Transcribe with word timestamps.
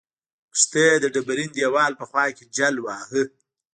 کښتۍ 0.53 0.87
د 0.99 1.05
ډبرین 1.13 1.49
دیوال 1.57 1.91
په 1.99 2.05
خوا 2.09 2.25
کې 2.37 2.45
جل 2.55 2.75
واهه. 2.81 3.21